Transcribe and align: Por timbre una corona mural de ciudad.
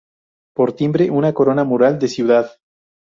Por 0.59 0.69
timbre 0.79 1.05
una 1.19 1.31
corona 1.39 1.63
mural 1.73 1.99
de 1.99 2.07
ciudad. 2.15 2.49